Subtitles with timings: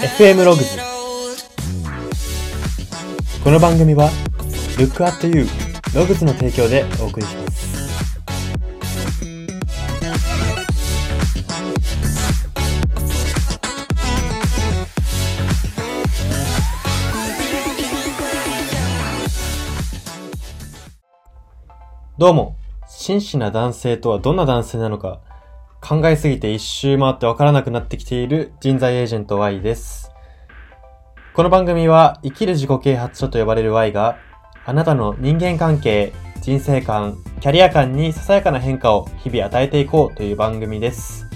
[0.00, 0.78] FM ログズ
[3.44, 4.08] この番組は
[4.78, 5.46] Look at You
[5.94, 7.50] ログズの提供でお送りします。
[22.16, 22.56] どうも
[22.88, 25.20] 真摯な男性とはどんな男性なのか
[25.80, 30.12] 考えすぎて一周回ってわからなくなってきている人材エージェント Y です。
[31.34, 34.18] この番組は生きる自己啓発書と呼ばれる Y が
[34.66, 36.12] あなたの人間関係、
[36.42, 41.26] 人生観、キャリア観にささやかな変化を日々与えていこうという番組です。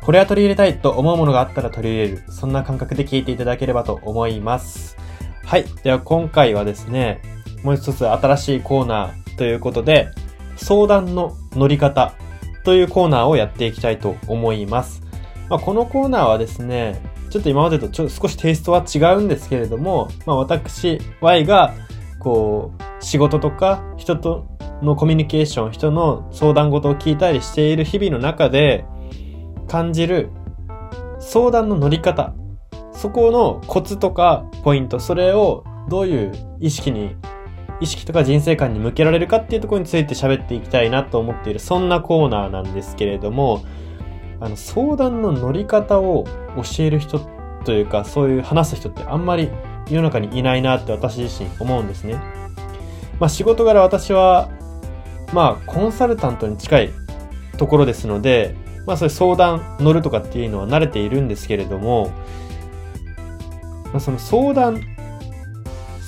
[0.00, 4.96] これは取り入れたいと思うものがあったら取り入れる、そんな感覚で聞いていただければと思います。
[5.44, 5.64] はい。
[5.82, 7.20] では今回はですね、
[7.64, 10.08] もう一つ新しいコーナーということで、
[10.56, 12.14] 相談の乗り方
[12.64, 15.02] というコーナーをやっていきたいと思います。
[15.48, 21.74] まあ、このコーナーはですね、ちょっと今までとちょ少しテイストは違うんですけれども、まあ、私、Y が、
[22.18, 24.46] こう、仕事とか人と
[24.82, 28.84] のコミュニケーション、人の相談事を聞いたりしている日々の中で
[29.68, 30.30] 感じる
[31.20, 32.34] 相談の乗り方、
[32.92, 37.16] そこのコツとかポイント、それをどういう意識に
[37.82, 43.64] 意識とか人生観に向けられるかっていうところについて喋っていきたいなと思っている、そんなコーナーなんですけれども、
[44.38, 46.24] あの、相談の乗り方を
[46.56, 47.18] 教える人
[47.64, 49.50] というか、そういう話す人ってあんまり
[49.88, 52.14] 世の中にいないなって私自身思うんですね。
[53.18, 54.48] まあ仕事柄私は、
[55.32, 56.90] まあコンサルタントに近い
[57.58, 58.54] ところですので、
[58.86, 62.12] まあそういう相談乗るとかっていうのは慣れているんですけれども、
[63.86, 64.80] まあその相談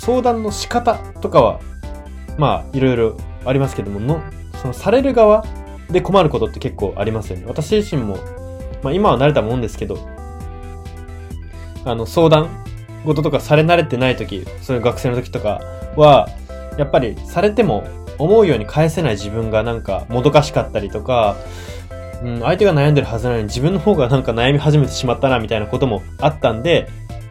[0.05, 1.61] 相談の仕方とかは、
[2.37, 3.17] まあ、いろいろ
[3.47, 4.23] ありますけども、の、
[4.61, 5.47] そのされる側
[5.89, 7.45] で困ることって結構ありますよね。
[7.47, 8.19] 私自身も、
[8.83, 10.07] まあ今は慣れたもんですけど、
[11.87, 12.51] あの、相談
[13.07, 15.63] 事とかされ慣れてない時、そういう学生の時とか
[15.97, 16.29] は、
[16.77, 17.87] やっぱりされても
[18.19, 21.37] 思うように返せない自分がなんかもどかしかったりとか、
[22.23, 26.89] うん、相手が悩んでるはずなのに自分の方がなんか悩み始めてしまったなみたいなこともあったんで、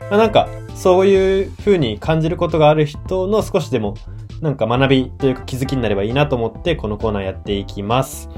[0.09, 3.95] まあなんか、そういう風に感じることがある人の少しでも、
[4.41, 8.29] なんか学びというか気づきになればいいなと思って、このコーナーやっていきます。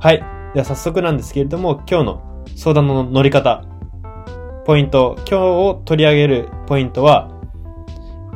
[0.00, 0.24] はい。
[0.54, 3.64] では早速なんですけれども、今日の相談の乗り方、
[4.66, 7.30] ポイント、今日を取り上げるポイントは、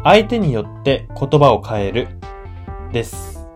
[0.05, 2.09] 相手によって言葉を変える、
[2.93, 3.47] です。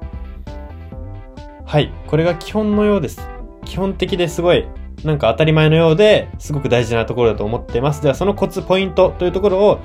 [1.64, 1.92] はい。
[2.06, 3.20] これが基本のようです。
[3.64, 4.66] 基本的ですごい
[5.06, 8.02] なんか当たり前のようで、すごく大事なところだと思ってます。
[8.02, 9.80] では、そのコツ、ポイントというところを、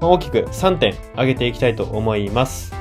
[0.00, 2.72] 大きく3点挙げていきたいと思います。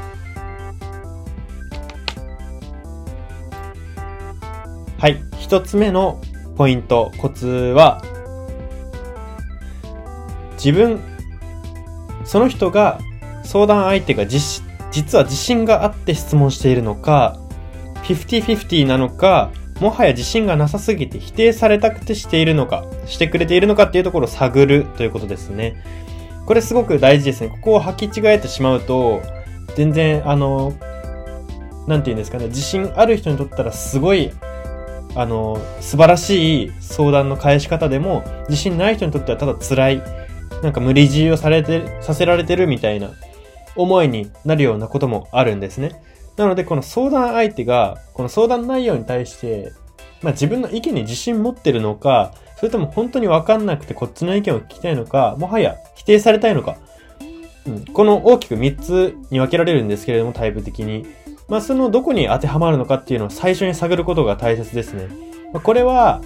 [4.99, 5.17] はい。
[5.33, 6.21] 1つ目の
[6.57, 8.03] ポイント、コツは、
[10.53, 10.99] 自分、
[12.25, 12.99] その人が、
[13.43, 17.37] 相談相手が実実は自信があって質問しているのか、
[18.03, 25.75] 50-50なのか、もはや自信がなさすぎて否定されたくてしているのか、してくれているのかっていうところを探るということですね。
[26.45, 27.49] これすごく大事ですね。
[27.49, 29.21] ここを履き違えてしまうと、
[29.75, 30.73] 全然、あの、
[31.87, 34.31] なんて言うんですかね、自信ある人にとったらすごい、
[35.15, 40.03] あの、素晴らしい相談の返し方でも、自信ない人にとってはただ辛い、
[40.63, 43.11] なんか無理強いをされて、させられてるみたいな
[43.75, 46.01] 思いになるようなこともあるんですね。
[46.37, 49.73] なので、この相談相手が、この相談内容に対して、
[50.21, 56.77] まあ自分の意見に自信持ってるのか、それとも本当にわかんなくてこっちの意見を聞きたいのか、もはや否定されたいのか。
[57.65, 61.05] うん、この大きく3つに分けられるんですけれども、タイプ的に。
[61.47, 65.07] まあそのどこに当てはまるのかっていうのを最初に探ることが大切ですね。
[65.53, 66.21] まあ、これは、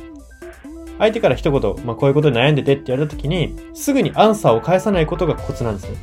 [0.98, 5.98] 相手から一言、まあこういうことで悩んでてって言われた時に、すぐにアンサーを返さないことがコツなんですね。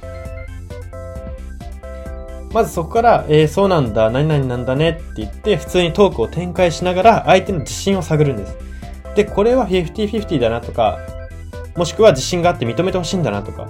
[2.53, 8.57] まずそこから、えー、そうなんだ、何々なんだねって言って、普通にトークを展開しながら、相手の自信を探るんです。
[9.15, 10.99] で、これは50-50だなとか、
[11.77, 13.69] もしくは自信があって認めてほしいんだなとか、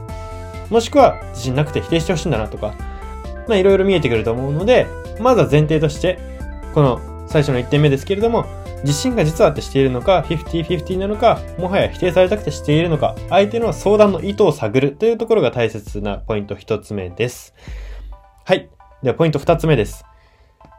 [0.71, 2.75] もしくは自信なくて否定してほしいんだなとか、
[3.49, 4.87] まあいろいろ見えてくると思うので、
[5.21, 6.19] まずは前提として、
[6.75, 8.47] この最初の1点目ですけれども、
[8.85, 17.55] 自信が実はあってしているのか、50-50なのか、もはや否定されたくてしているのか、相手の相談の意図を探るというところが大切なポイント1つ目です。
[18.49, 18.71] はい。
[19.03, 20.07] では、ポイント二つ目です。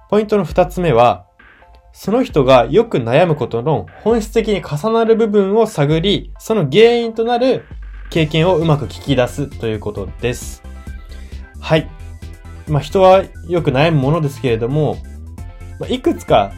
[0.09, 1.27] ポイントの二つ目は、
[1.93, 7.65] その人がよく悩むことの本質的に重なる部分を探り、その原因となる
[8.09, 10.63] 経験をうまく聞き出すということです。
[11.59, 11.87] はい。
[12.67, 14.97] まあ、人はよく悩むものですけれども、
[15.79, 16.51] ま、いくつか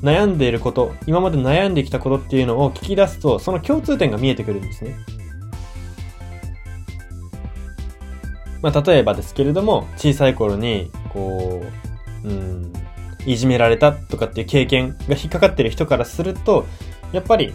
[0.00, 4.94] 悩んでいること、今まで悩んできたことっていうのを聞き出すと、その共通点が見えてくるんですね。
[8.62, 11.62] まあ、例えばですけれども、小さい頃に、こ
[12.24, 12.72] う、うん、
[13.26, 16.66] いじめられたとかっていう経験が引っかかってる人からすると、
[17.12, 17.52] やっぱり、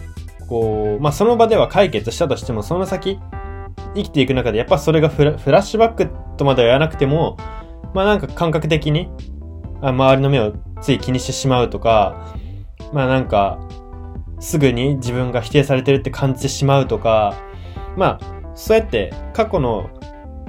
[0.48, 3.18] こう、まあ、その場では解決したとしても、その先、
[3.94, 7.36] 生きていく中で、やっぱそれがフラッシュバックとまでは言わなくても、
[7.94, 9.08] まあなんか感覚的に、
[9.80, 12.34] 周りの目をつい気にしてしまうとか、
[12.92, 13.58] まあなんか、
[14.40, 17.34] すぐに自分が否定されてるって感じてしまうとか、
[17.96, 19.90] まあ、そうやって過去の、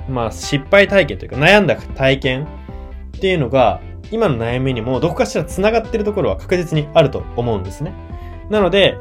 [0.09, 7.93] まあ失敗体験というか悩んだ体験っていうのが、今の悩みにもどこかしら繋がってるところは確実にあると思うんですね。
[8.49, 8.97] なので、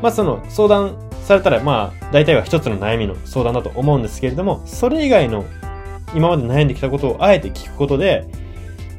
[0.00, 5.44] まあその相談されたら、まあ大体は一つの悩みの相談だと思うんですけれども、それ以外の
[6.14, 8.26] 今まで悩んできたことをあえて聞くことで、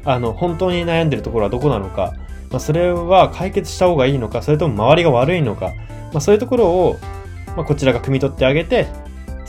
[0.04, 2.14] あの、本当に悩んでるところはどこなのか、
[2.50, 5.72] まあ、それは解決した方がいいのか、それとも周りが悪いのか、
[6.12, 6.98] まあ、そういうところを、
[7.56, 8.86] まあ、こちらが汲み取ってあげて、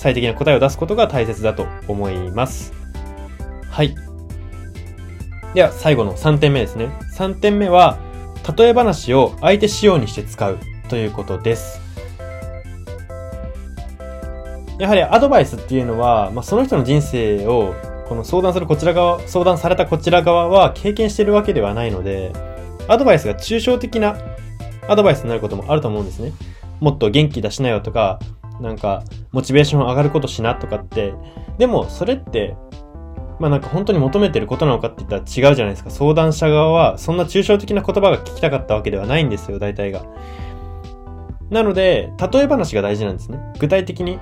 [0.04, 2.74] 最適な答えを出すことが大切だと思います。
[3.70, 3.96] はい。
[5.54, 6.90] では、最後の3点目ですね。
[7.16, 7.98] 3点目は、
[8.58, 10.60] 例え話を相手仕様にして使う
[10.90, 11.80] ということです。
[14.78, 17.74] やはりアドバイスっていうのは、まあ、その人の人生を、
[18.10, 22.34] この相談するこちら側、相談されたこちら側は経験してるわけではないので、
[22.90, 24.18] アドバイスが抽象的な
[24.90, 26.34] アドバイスになることもあると思うんですね。
[26.82, 28.20] もっと元気出しなよとか、
[28.62, 31.14] なんか、モチベーション上がることしなとかって。
[31.58, 32.56] でも、それって、
[33.40, 35.90] まあなんか本当に求めてることなのかって言ったら違うじゃないですか。
[35.90, 40.04] 相談者側は、そんな抽象的な言葉が聞きたかったわけではないんですよ、大体が。
[41.50, 43.40] なので、例え話が大事なんですね。
[43.60, 44.20] 具体的に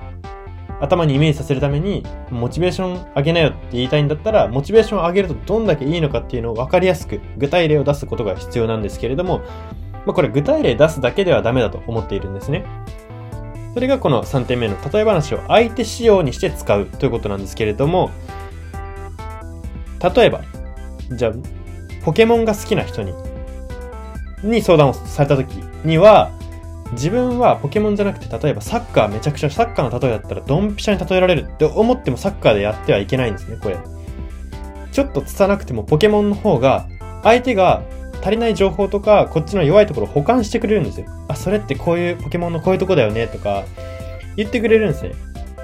[0.82, 9.42] 頭にイメージさせるために、モチベーション上げなよって言いたいんだったら、モチベーションを上げるとどんだけいいのかっていうのを分かりやすく、具体例を出すことが必要なんですけれども、
[10.04, 12.64] まあ、これ具体例出すだけではダメだと思っているんですね。
[13.74, 18.10] それがこの3点目の例え話を相手仕様にして使うということなんですけれども、
[20.14, 20.42] 例えば、
[21.10, 21.32] じゃあ、
[22.04, 23.14] ポケモンが好きな人に、
[24.42, 25.52] に相談をされた時
[25.84, 26.30] には、
[26.92, 33.78] 自分はポケモンじゃなくて、例えばサッカーめちゃくちゃサッカーの例えだったらドンピシャに例えられるって思ってもサッカーでやってはいけないんですね、これ。
[34.90, 36.88] ちょっと拙くてもポケモンの方が、
[37.22, 37.82] 相手が
[38.22, 41.06] 足りない情報とか、こっちの弱いところを補完してくれるんですよ。
[41.28, 43.64] あ、それってこういうポケモンのこういうとこだよね、とか、
[44.36, 45.12] 言ってくれるんですね。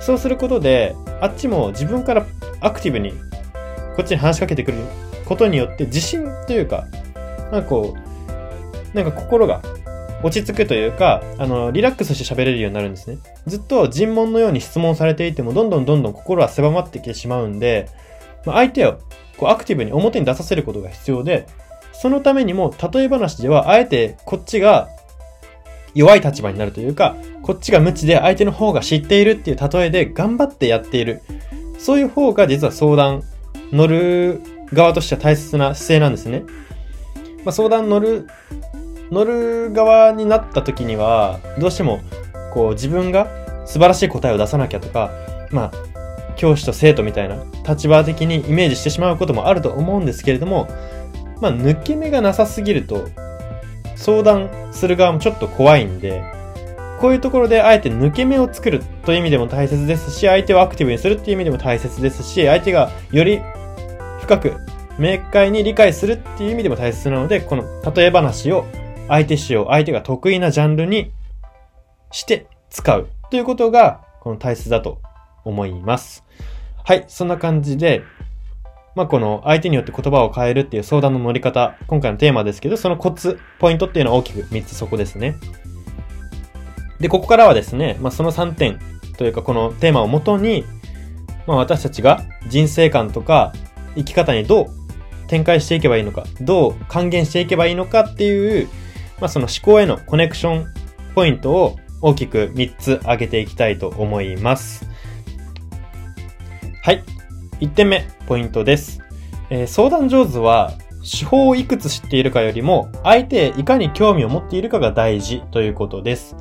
[0.00, 2.26] そうすることで、あっちも自分から
[2.60, 3.12] アクティブに、
[3.96, 4.78] こっちに話しかけてくる
[5.24, 6.86] ことによって、自信というか、
[7.52, 9.62] なんかこう、なんか心が
[10.22, 13.18] 落ち着くというか、あの、リラックスして喋れるようになるんですね。
[13.46, 17.88] ずっと尋問のように質問されていても、どんどんどんどん心は狭まってきてしまうんで、
[18.44, 18.98] まあ、相手を
[19.36, 21.46] こうアクティブに表に出させることが必要で、
[22.00, 24.88] そのためにも、例え話では、あえてこっちが
[25.94, 31.22] 弱い立場になるというか、こっちが無知で相手の方が知っているっていう例えで頑張ってやっている。
[31.78, 33.24] そういう方が実は相談
[33.72, 34.40] 乗る
[34.72, 36.44] 側としては大切な姿勢なんですね。
[37.44, 38.28] まあ、相談乗る
[39.10, 42.00] 乗る側になった時には、どうしても、
[42.52, 43.26] こう自分が
[43.66, 45.10] 素晴らしい答えを出さなきゃとか、
[45.50, 45.72] まあ、
[46.36, 50.68] 教師と生徒みたいな立場的にイメージしてしまうこともあると思うんですけれども、
[51.40, 53.08] まあ、抜け目がなさすぎると、
[53.96, 56.22] 相談する側もちょっと怖いんで、
[57.00, 63.40] こういうところであえて抜け目を作るという意味でも大切ですし、相手をアクティブにするっていう意味でも大切ですし、相手がより
[64.20, 64.56] 深く
[64.98, 68.66] 明快に理解するっていう意味でも大切なので、この例え話を
[69.08, 71.12] 相手仕様、相手が得意なジャンルに
[72.10, 75.00] して使うということが、この大切だと
[75.44, 76.24] 思います。
[76.84, 78.02] はい、そんな感じで、
[78.98, 85.36] まあ、この相手によって言葉を変えるっていう相談の乗り方、今回のテーマですけど、そのコツ、ポイントっていうのは大きく3つそこですね。
[87.00, 88.78] で、ここからはですね、まあ、その3点
[89.16, 90.64] というかこのテーマをもとに、
[91.46, 93.52] まあ、私たちが人生観とか
[93.94, 94.66] 生き方にどう
[95.28, 98.68] 展開していけばいいのか、どう還元していけばいいのかっていう
[99.20, 100.66] まあ、その思考へのコネクション
[101.14, 104.86] ポイントを大きく3つ挙げていきたいと思います。
[106.82, 107.02] はい。
[107.60, 109.00] 1点目、ポイントです。
[109.50, 116.36] えー、相談上手は、手法をいくつ知っているかよりも、相手へいかに興味を持っているかが大事ということです。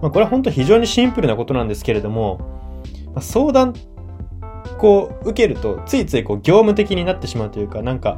[0.00, 2.38] まあ、これは本当非常にシンプルなことなんですけれども、
[3.08, 3.74] まあ、相談、
[4.78, 8.16] こう、受けると、ついついこう、業務的になってしまうというか、なんか、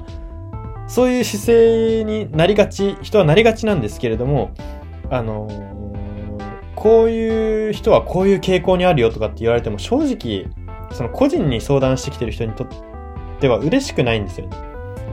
[0.87, 4.53] そういう姿勢になりがち、人はなりがちなんですけれども、
[5.11, 10.47] あのー、こういう人はこういう傾向にあるよとかって言われても正直、
[10.95, 12.69] その個人に相談してきてる人にとっ
[13.41, 14.57] ては嬉しくないんですよね。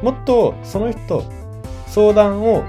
[0.01, 1.23] もっとその人、
[1.87, 2.63] 相談を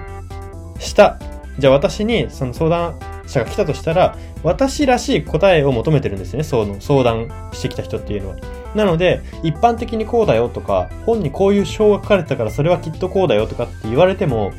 [0.78, 1.18] した。
[1.58, 8.36] じゃあ私にその相談者が来たとしたら、私らしい答えを求めてるんですね、その相談してきた人っていうのは。
[8.74, 14.52] なので、一般的にこうだよとか、本にこういう章が書かれてたからそれはきっとこうだよとかって言われても、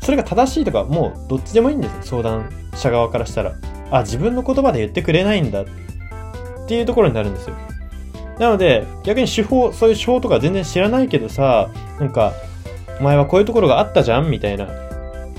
[0.00, 3.54] それが正しいとか、もうどっちでもいいんですよ、相談者側からしたら。
[3.90, 5.64] あ、自分の言葉で言ってくれないんだ
[6.70, 7.56] っていうところになるんですよ。
[8.38, 12.32] なので、逆に手法、そういう手法とか全然知らないけどさ、なんか、
[13.00, 14.68] お前はこういうところがあったじゃんみたいな。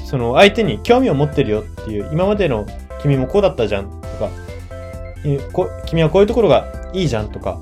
[0.04, 2.66] その相手に興味を持ってるよっていう、今までの
[3.02, 4.30] 君もこうだったじゃんとか、
[5.86, 7.62] 君はこういうところがいいじゃんとか、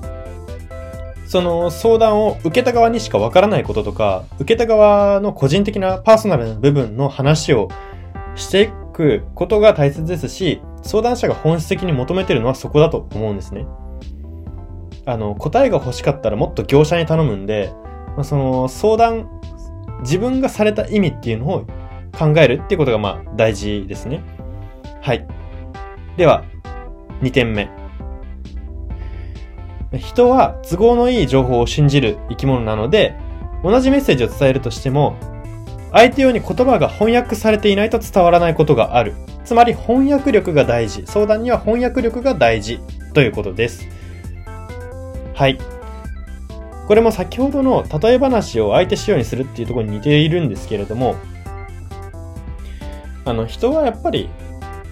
[1.28, 7.68] その相談を受けた側にしかわからないこととか、受けた側の個人的なパーソナルな部分の話を
[8.34, 8.66] してい
[9.00, 13.66] くことが大切ですし、相談者が本質的に求めてるのはそこだと思うんですね。
[15.06, 17.72] あの、答えが欲しかったらもっと業者に頼むんで、
[18.16, 19.28] まあ、その相談、
[20.02, 21.66] 自分がされた意味っていうのを
[22.12, 24.22] 考えるっていうことがまあ大事ですね。
[25.00, 25.26] はい。
[26.16, 26.44] では、
[27.22, 27.68] 2点目。
[29.98, 33.16] 人は都合のいい情報を信じる生き物なので、
[33.64, 35.16] 同じメッセージを伝えるとしても、
[35.92, 39.14] 相手用に言葉が翻訳されていないと伝わらないことがある。
[39.44, 41.04] つまり翻訳力が大事。
[41.06, 42.80] 相談には翻訳力が大事
[43.14, 43.88] ということです。
[45.34, 45.58] はい。
[46.86, 51.16] これも先ほどの例え話を相手仕様にするっていうところに似ているんですけれども、
[53.24, 54.28] あの、人はやっぱり、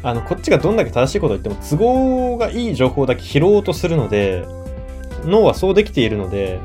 [0.02, 4.46] あの、こっちがどんだけ正しいことを言っても都合がいい情報だけ拾おうとするので、
[5.24, 6.60] 脳はそうできているので、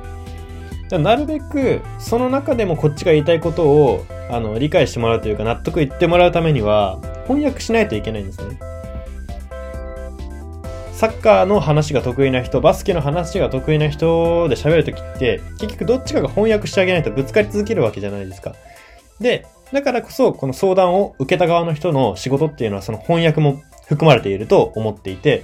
[0.92, 8.60] なるべくその中でもこっちが言いたいことをあの理解してもらうというか納得いってもらうためには翻訳しないといけないんですね。
[11.04, 18.56] サッカーの話が得意な人、バスケの話が得意な人で喋るときって、結局どっちかが翻訳してあげないとぶつかり続けるわけじゃないですか。
[19.20, 25.44] で、だからこそ、この相談を受けた側の人の仕事っていうのはその翻訳も含まれていると思っていて、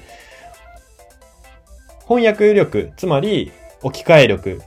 [2.07, 4.61] 翻訳力、つまり置き換え力、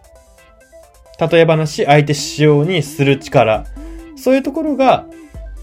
[1.30, 3.64] 例え話、相手仕様にする力、
[4.22, 5.06] そういうところが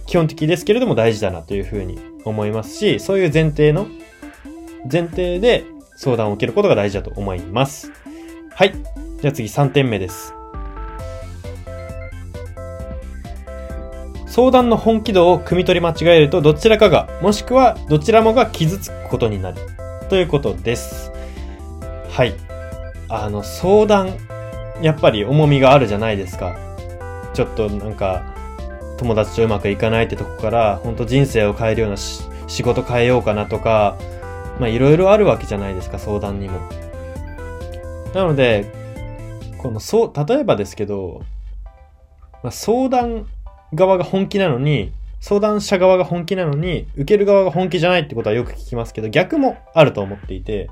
[0.06, 3.88] 基本的ですけれども大事だなというふうに思いますし、そういう前提の、
[4.92, 5.64] 前提で
[5.96, 7.90] 相談を受けることが大事だと思います。
[8.54, 8.74] はい。
[9.22, 10.34] じゃあ次3点目です。
[14.26, 19.58] 相談の本気度を汲み取り間違えるとどちらかが、もしくはどちらもが傷つくことになる。
[20.10, 21.14] ということです。
[22.10, 22.34] はい。
[23.08, 24.18] あの、相談、
[24.82, 26.58] やっぱり重みがあるじゃないですか。
[27.34, 28.29] ちょっとなんか、
[29.00, 33.98] 友達とうまくいかないってとこから、ほんと人生を変えるような仕事変えようかなとか、
[34.60, 36.60] まあいろいろあるわけじゃないですか、相談にも。
[38.14, 38.74] なので、
[39.58, 41.22] この、そう、例えばですけど、
[42.44, 43.26] まあ、相談
[43.74, 44.92] 側が本気なのに、
[45.22, 50.70] 相談者側が本気なのに、受ける側が本気じゃないってことはよく聞きますけど、逆もあると思っていて、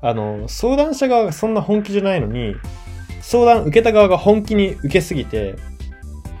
[0.00, 2.56] あの、相談者側がそんな本気じゃないのに、
[3.20, 5.56] 相談受けた側が本気に受けすぎて、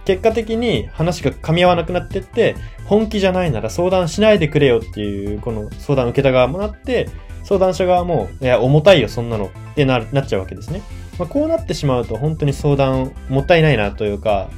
[0.04, 7.08] 結果的に話が噛み合わなくなってって、本気じゃないなら相談しないでくれよっていう、この相談受けた側もなって、
[7.42, 10.82] 相談者側も、いや、重たいよ、そんなのってななっちゃうわけですね。
[11.18, 14.50] まあ、こうなってしまうと本当に相談もったいないなというか、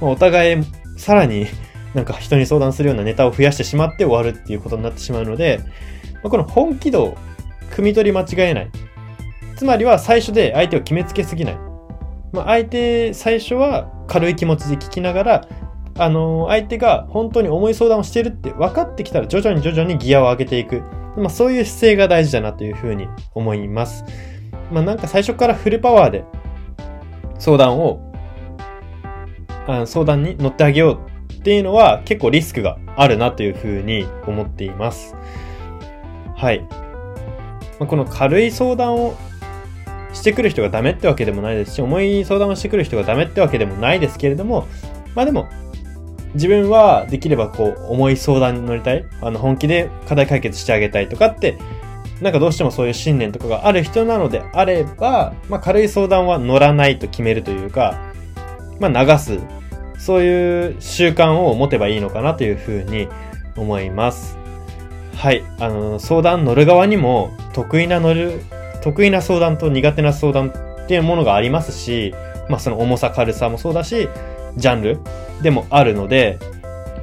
[0.00, 0.64] まあ、お互い
[0.96, 1.46] さらに
[1.94, 5.60] なんか人に相談するようなネタを増やしてしまって終わるっていうことになってしまうので、
[6.14, 7.16] まあ、この本気度を
[7.70, 8.70] 汲み取り間違えない。
[9.56, 11.71] つまりは最初で相手を決めつけすぎない。
[12.32, 15.48] まあ、相手、最初は軽い気持ちで聞きながら、
[15.98, 20.82] あの、相手が本当に重い相談をしてるって分かってきたら徐々に徐々にギアを上げていく。
[21.16, 24.04] まあ、そういう姿勢が大事だなというふうに思います。
[24.70, 26.24] まあ、なんか最初からフルパワーで
[27.38, 28.00] 相談を、
[29.66, 35.14] あ相談に乗ってあげようっていうのは結構リスクがあるなというふうに思っています。
[36.34, 36.60] はい。
[37.78, 39.14] まあ、この軽い相談を
[40.12, 44.66] してくる人がダメってわけでもないですし、重い相談をしてくる人がダメってわけでもないですけれども、
[45.14, 45.48] まあでも、
[46.34, 51.58] 自分はできればこう、重い相談に乗りたい、あの、本気で課題解決してあげたいとかって、
[52.20, 57.98] なんかどうしてもそういう信念とかがある人なのであれば、まあ軽い相談は乗らないと決めるというか、
[58.78, 59.38] まあ流す、
[59.98, 63.08] そういう習慣を持てばいいのかなというふうに
[63.56, 64.38] 思います。
[65.16, 65.44] はい。
[65.58, 68.40] あの、相談乗る側にも得意な乗る、
[68.82, 72.14] 得意な相談と苦手な相談っていうものがありますし、
[72.48, 74.08] まあその重さ軽さもそうだし、
[74.56, 74.98] ジャンル
[75.42, 76.38] でもあるので、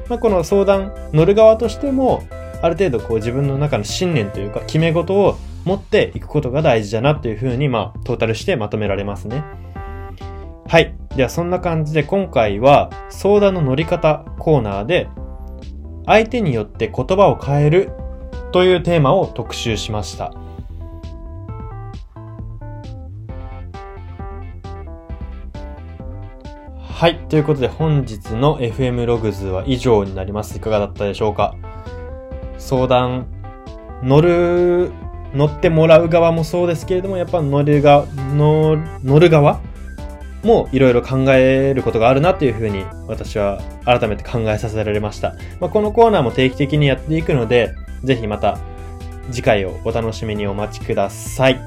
[0.10, 2.24] まあこの相談乗る側としても、
[2.62, 9.44] ある程度こう自分の中の信念というか決め事を持っていくことが大事だなというふうに、まあトータルしてまとめられますね。
[10.68, 10.94] はい。
[11.16, 15.10] ではそんな感じで今回は相談の乗り方コーナーで
[16.06, 17.92] 相手によって言葉を変える
[18.52, 20.34] というテーマを特集しました。
[27.00, 27.16] はい。
[27.30, 30.58] ということで本日の FM ログズは以上になります。
[30.58, 31.56] いかがだったでしょうか？
[32.58, 33.26] 相談、
[34.04, 34.92] 乗る、
[35.34, 38.76] 乗ってもらう側もそうですけれども、やっぱ乗る側、乗
[39.18, 39.62] る側
[40.44, 45.36] もいろいろ考えることがあるなというふうに私は改めて考えさせられました。
[45.62, 48.60] まあ、このコーナーも定期的にやっていくので、ぜひまた
[49.32, 51.62] 次回をお楽しみにお待ちください。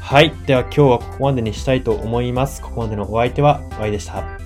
[0.00, 0.32] はい。
[0.46, 2.62] では今日はここまでにしたいと思います。
[2.62, 4.37] ここまでのお相手は Y でした。